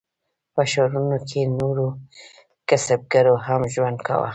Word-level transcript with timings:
په 0.53 0.61
ښارونو 0.71 1.17
کې 1.29 1.41
نورو 1.59 1.87
کسبګرو 2.69 3.35
هم 3.45 3.61
ژوند 3.73 3.99
کاوه. 4.07 4.29